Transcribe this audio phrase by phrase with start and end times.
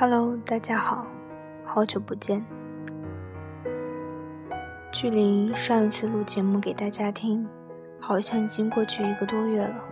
[0.00, 1.08] Hello，大家好，
[1.64, 2.46] 好久不见。
[4.92, 7.44] 距离上一次录节目给大家听，
[7.98, 9.82] 好像已经过去一个多月了。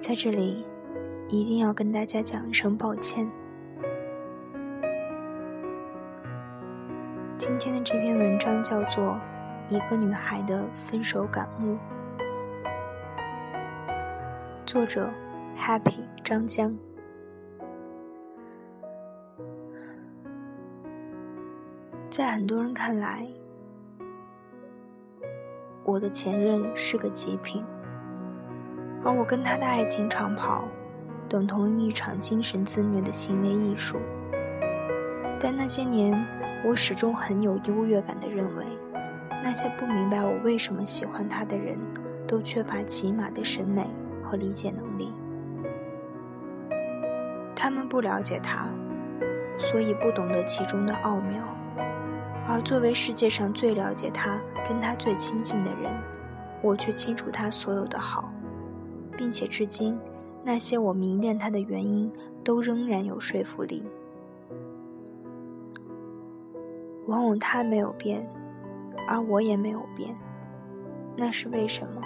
[0.00, 0.66] 在这里，
[1.28, 3.30] 一定要跟大家讲一声抱歉。
[7.38, 9.16] 今天的这篇文章叫做
[9.72, 11.76] 《一个女孩的分手感悟》，
[14.66, 15.08] 作者
[15.56, 16.76] Happy 张江。
[22.18, 23.24] 在很多人看来，
[25.84, 27.64] 我的前任是个极品，
[29.04, 30.64] 而我跟他的爱情长跑，
[31.28, 33.98] 等同于一场精神自虐的行为艺术。
[35.38, 36.12] 但那些年，
[36.64, 38.66] 我始终很有优越感的认为，
[39.40, 41.78] 那些不明白我为什么喜欢他的人，
[42.26, 43.86] 都缺乏起码的审美
[44.24, 45.12] 和理解能力。
[47.54, 48.66] 他们不了解他，
[49.56, 51.56] 所以不懂得其中的奥妙。
[52.50, 55.92] 而作为世界上最了解他、跟他最亲近的人，
[56.62, 58.32] 我却清楚他所有的好，
[59.18, 59.98] 并且至今，
[60.42, 62.10] 那些我迷恋他的原因
[62.42, 63.84] 都仍然有说服力。
[67.06, 68.26] 往往他没有变，
[69.06, 70.16] 而我也没有变，
[71.16, 72.00] 那是为什么？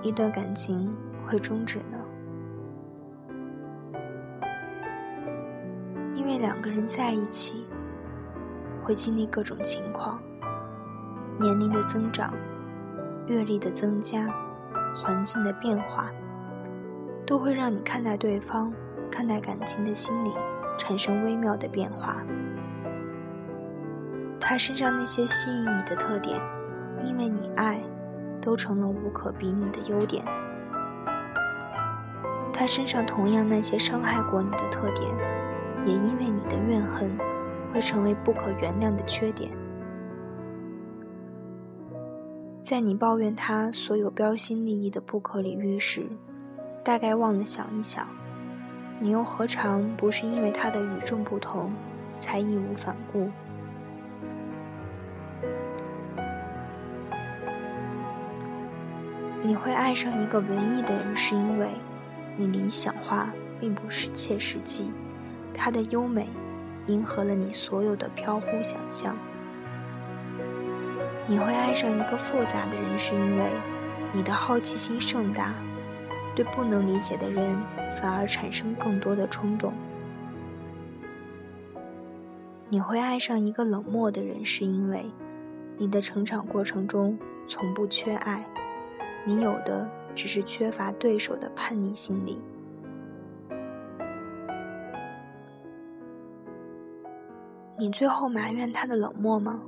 [0.00, 1.98] 一段感情会终止呢？
[6.14, 7.65] 因为两个人在一起。
[8.86, 10.22] 会经历各种情况，
[11.40, 12.32] 年龄的增长、
[13.26, 14.32] 阅历的增加、
[14.94, 16.08] 环境的变化，
[17.26, 18.72] 都会让你看待对方、
[19.10, 20.32] 看待感情的心理
[20.78, 22.18] 产生微妙的变化。
[24.38, 26.40] 他身上那些吸引你的特点，
[27.02, 27.80] 因为你爱，
[28.40, 30.22] 都成了无可比拟的优点；
[32.52, 35.12] 他身上同样那些伤害过你的特点，
[35.84, 37.18] 也因为你的怨恨。
[37.72, 39.50] 会成为不可原谅的缺点。
[42.62, 46.06] 在你抱怨他所有标新立异的不可理喻时，
[46.82, 48.08] 大概忘了想一想，
[48.98, 51.72] 你又何尝不是因为他的与众不同，
[52.18, 53.28] 才义无反顾？
[59.44, 61.68] 你会爱上一个文艺的人，是因为
[62.36, 64.90] 你理想化并不是切实际，
[65.54, 66.28] 他的优美。
[66.86, 69.16] 迎合了你所有的飘忽想象。
[71.26, 73.50] 你会爱上一个复杂的人，是因为
[74.12, 75.54] 你的好奇心盛大，
[76.34, 77.56] 对不能理解的人
[78.00, 79.72] 反而产生更多的冲动。
[82.68, 85.06] 你会爱上一个冷漠的人，是因为
[85.76, 88.44] 你的成长过程中从不缺爱，
[89.24, 92.40] 你有的只是缺乏对手的叛逆心理。
[97.78, 99.60] 你最后埋怨他的冷漠吗？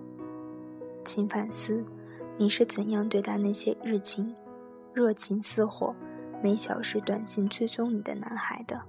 [1.05, 1.85] 请反思，
[2.39, 4.35] 你是怎样对待那些热情、
[4.95, 5.95] 热情似火、
[6.43, 8.83] 每小时短信追踪你的男孩的？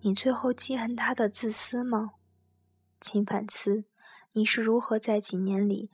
[0.00, 2.12] 你最后记恨他的自私吗？
[2.98, 3.84] 请反思，
[4.32, 5.90] 你是如何在几年里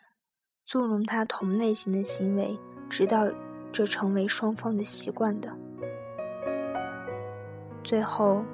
[0.65, 3.29] 纵容他同类型的行为，直到
[3.73, 5.59] 这成为双方的习惯的？
[7.83, 8.45] 最后。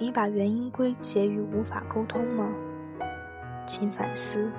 [0.00, 2.50] 你把原因归结于无法沟通吗？
[3.66, 4.50] 请反思，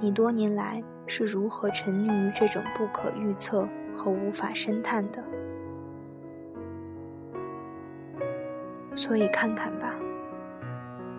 [0.00, 5.22] 你多年来是如何沉溺于这种不可预测和无法深探的？
[8.94, 9.94] 所以看看吧，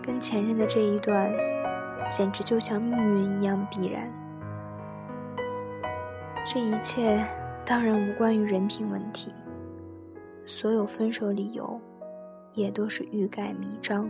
[0.01, 1.31] 跟前任的这一段，
[2.09, 4.11] 简直就像命运一样必然。
[6.43, 7.23] 这一切
[7.63, 9.31] 当然无关于人品问题，
[10.43, 11.79] 所有分手理由。
[12.53, 14.09] 也都是欲盖弥彰。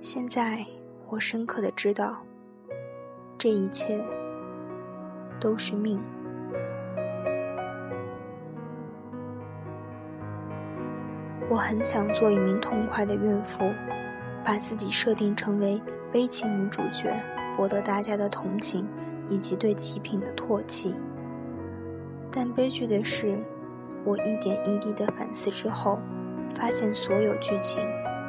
[0.00, 0.64] 现在
[1.06, 2.24] 我深刻的知道，
[3.36, 4.02] 这一切
[5.40, 6.00] 都是命。
[11.50, 13.72] 我很想做一名痛快的孕妇，
[14.44, 15.80] 把自己设定成为
[16.12, 17.12] 悲情女主角，
[17.56, 18.86] 博得大家的同情
[19.28, 20.94] 以及对极品的唾弃。
[22.30, 23.38] 但悲剧的是，
[24.04, 25.98] 我一点一滴的反思之后。
[26.52, 27.82] 发现所有剧情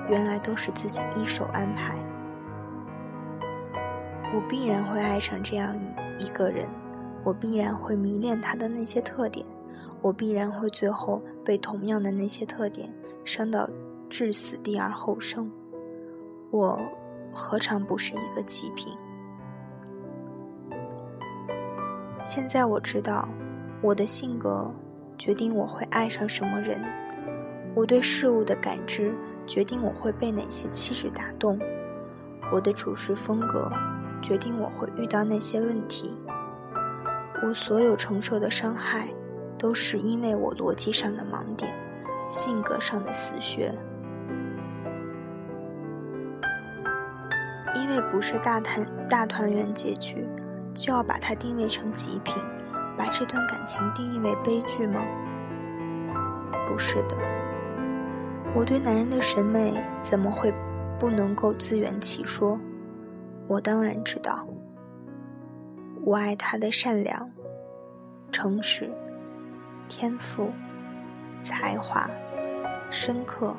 [0.07, 1.97] 原来都是自己一手安排。
[4.33, 5.75] 我必然会爱上这样
[6.17, 6.67] 一一个人，
[7.23, 9.45] 我必然会迷恋他的那些特点，
[10.01, 12.93] 我必然会最后被同样的那些特点
[13.25, 13.67] 伤到
[14.09, 15.51] 至死地而后生。
[16.51, 16.79] 我
[17.33, 18.95] 何尝不是一个极品？
[22.23, 23.27] 现在我知道，
[23.81, 24.71] 我的性格
[25.17, 26.79] 决定我会爱上什么人。
[27.75, 31.57] 我对事物的感知决定我会被哪些气质打动；
[32.51, 33.71] 我的处事风格
[34.21, 36.13] 决定我会遇到那些问题。
[37.43, 39.07] 我所有承受的伤害，
[39.57, 41.73] 都是因为我逻辑上的盲点，
[42.27, 43.73] 性格上的死穴。
[47.75, 50.27] 因为不是大团大团圆结局，
[50.73, 52.33] 就要把它定位成极品，
[52.97, 55.01] 把这段感情定义为悲剧吗？
[56.67, 57.38] 不是的。
[58.55, 60.53] 我对男人的审美怎么会
[60.99, 62.59] 不能够自圆其说？
[63.47, 64.47] 我当然知道。
[66.03, 67.29] 我爱他的善良、
[68.31, 68.89] 诚实、
[69.87, 70.51] 天赋、
[71.39, 72.09] 才华、
[72.89, 73.55] 深刻，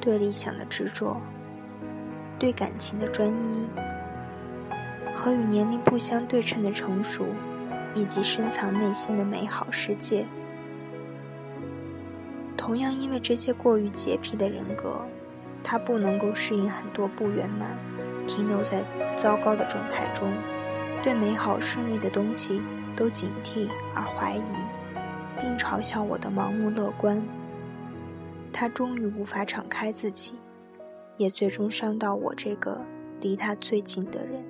[0.00, 1.20] 对理想的执着，
[2.38, 3.68] 对感情的专一，
[5.14, 7.26] 和与年龄不相对称的成熟，
[7.94, 10.24] 以及深藏内心的美好世界。
[12.68, 15.00] 同样，因为这些过于洁癖的人格，
[15.64, 17.78] 他不能够适应很多不圆满，
[18.26, 18.84] 停留在
[19.16, 20.30] 糟糕的状态中。
[21.02, 22.60] 对美好顺利的东西
[22.94, 24.42] 都警惕而怀疑，
[25.40, 27.26] 并嘲笑我的盲目乐观。
[28.52, 30.34] 他终于无法敞开自己，
[31.16, 32.78] 也最终伤到我这个
[33.22, 34.44] 离他最近的人。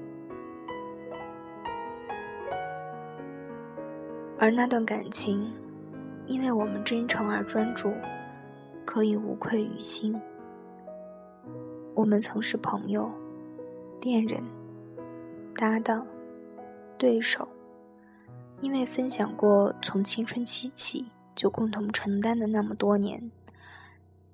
[4.40, 5.52] 而那段感情，
[6.28, 7.92] 因为我们真诚而专注，
[8.84, 10.20] 可以无愧于心。
[11.96, 13.12] 我们曾是朋友、
[14.00, 14.44] 恋人、
[15.54, 16.06] 搭档。
[16.98, 17.48] 对手，
[18.60, 23.30] 因为分享过从青春期起就共同承担的那么多年，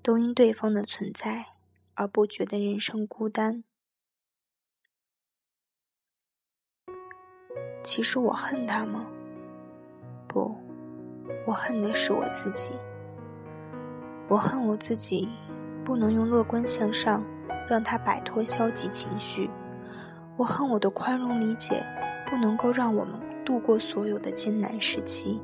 [0.03, 1.45] 都因对方的存在
[1.95, 3.65] 而不觉得人生孤单。
[7.83, 9.07] 其实我恨他吗？
[10.27, 10.57] 不，
[11.47, 12.71] 我恨的是我自己。
[14.29, 15.29] 我恨我自己
[15.85, 17.25] 不能用乐观向上
[17.69, 19.51] 让他摆脱消极情绪。
[20.37, 21.85] 我恨我的宽容理解。
[22.27, 25.41] 不能够让我们度过所有的艰难时期。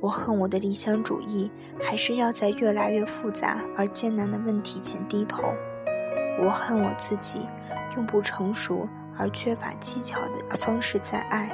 [0.00, 5.52] 我恨我的理想主义，还是要在越来越复杂而艰难的问题前低头。
[6.40, 7.46] 我恨我自己，
[7.96, 8.88] 用不成熟
[9.18, 11.50] 而缺乏技巧的方式在爱，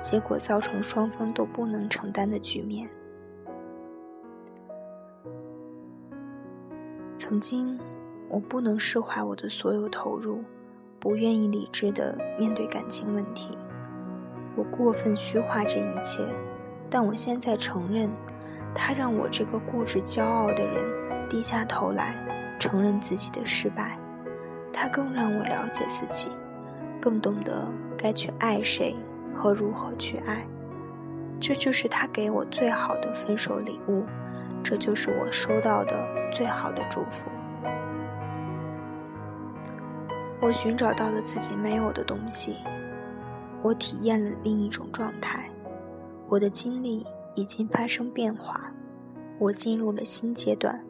[0.00, 2.88] 结果造成双方都不能承担的局面。
[7.32, 7.78] 曾经，
[8.28, 10.44] 我不能释怀我的所有投入，
[11.00, 13.56] 不愿意理智的面对感情问题。
[14.54, 16.22] 我过分虚化这一切，
[16.90, 18.10] 但我现在承认，
[18.74, 20.84] 他让我这个固执骄傲的人
[21.30, 22.14] 低下头来，
[22.60, 23.98] 承认自己的失败。
[24.70, 26.28] 他更让我了解自己，
[27.00, 28.94] 更懂得该去爱谁
[29.34, 30.44] 和如何去爱。
[31.40, 34.04] 这就是他给我最好的分手礼物，
[34.62, 37.30] 这就是我收到的最好的祝福。
[40.40, 42.56] 我寻找到了自己没有的东西。
[43.62, 45.48] 我体验了另一种状态，
[46.26, 47.06] 我的经历
[47.36, 48.72] 已经发生变化，
[49.38, 50.84] 我进入了新阶段。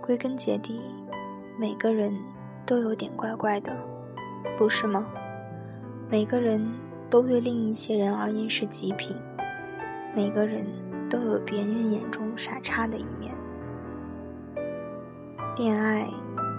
[0.00, 0.80] 归根结底，
[1.58, 2.16] 每个人
[2.64, 3.76] 都有点怪怪的，
[4.56, 5.08] 不是吗？
[6.08, 6.64] 每个人
[7.08, 9.16] 都对另一些人而言是极品，
[10.14, 10.64] 每个人
[11.10, 13.34] 都有别人眼中傻叉的一面。
[15.58, 16.06] 恋爱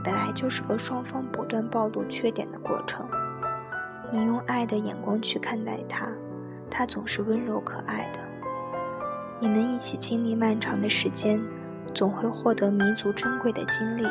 [0.03, 3.07] 本来就是个双方不断暴露缺点的过程。
[4.11, 6.05] 你用爱的眼光去看待他，
[6.69, 8.19] 他总是温柔可爱的。
[9.39, 11.41] 你们一起经历漫长的时间，
[11.93, 14.03] 总会获得弥足珍贵的经历。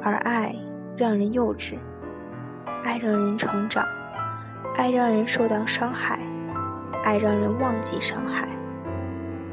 [0.00, 0.54] 而爱
[0.96, 1.76] 让人幼稚，
[2.84, 3.84] 爱让人成长，
[4.76, 6.20] 爱让人受到伤害，
[7.04, 8.48] 爱让人忘记伤害。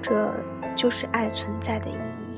[0.01, 0.33] 这
[0.75, 2.30] 就是爱存在的意义。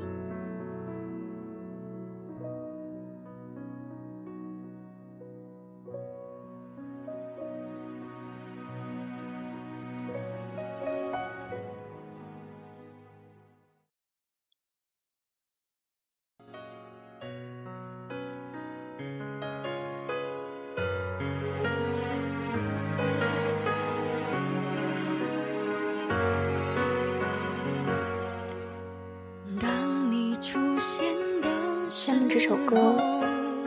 [32.34, 32.96] 这首歌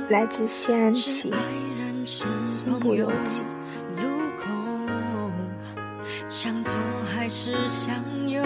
[0.09, 1.31] 来自谢安琪，
[2.49, 3.45] 《心不由己》。
[6.29, 7.95] 想做还是想
[8.29, 8.43] 有？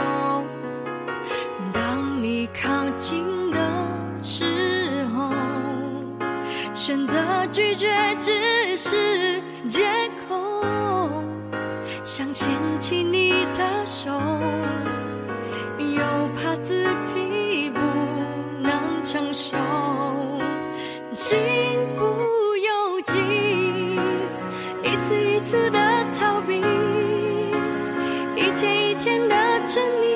[1.72, 3.58] 当你靠近的
[4.22, 5.32] 时候，
[6.74, 7.16] 选择
[7.50, 9.88] 拒绝只是借
[10.28, 11.24] 口。
[12.04, 14.10] 想牵起你的手，
[15.78, 17.20] 又怕自己
[25.50, 25.80] 次一次的
[26.16, 26.58] 逃避，
[28.36, 29.34] 一天一天的
[29.66, 30.09] 沉溺，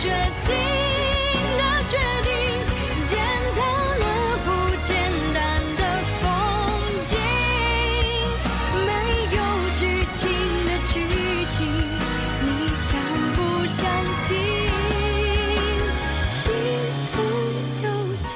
[0.00, 0.50] 决定
[1.58, 1.92] 的决
[2.22, 2.32] 定，
[3.04, 3.12] 简
[3.54, 3.60] 单
[4.00, 4.04] 而
[4.46, 4.48] 不
[4.88, 4.90] 简
[5.34, 5.38] 单
[5.76, 5.80] 的
[6.20, 6.24] 风
[7.06, 7.12] 景，
[8.86, 8.88] 没
[9.36, 9.38] 有
[9.76, 9.80] 剧
[10.10, 10.18] 情
[10.64, 10.92] 的剧
[11.50, 11.58] 情，
[12.40, 12.88] 你想
[13.36, 13.38] 不
[13.68, 13.78] 想
[14.24, 14.28] 听？
[16.32, 16.40] 心
[17.12, 17.14] 不
[17.84, 17.86] 由
[18.24, 18.32] 己。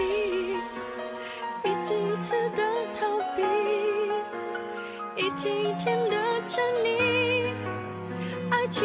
[1.65, 2.61] 一次一次的
[2.93, 3.01] 逃
[3.35, 3.41] 避，
[5.17, 6.15] 一天一天的
[6.47, 6.87] 沉溺，
[8.51, 8.85] 爱情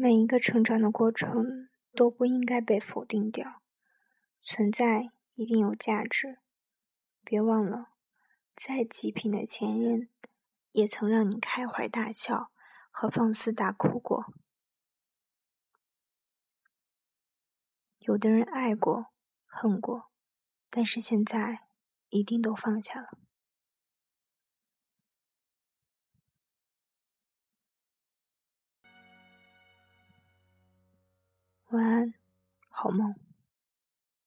[0.00, 3.60] 每一个成长的过程都不应该被否定掉，
[4.40, 6.38] 存在一定有价值。
[7.24, 7.88] 别忘了，
[8.54, 10.08] 再极品的前任，
[10.70, 12.52] 也曾让你开怀大笑
[12.92, 14.32] 和放肆大哭过。
[17.98, 19.06] 有的人爱过，
[19.48, 20.12] 恨过，
[20.70, 21.66] 但是现在
[22.10, 23.08] 一定都放下了。
[31.70, 32.14] 晚安，
[32.70, 33.14] 好梦。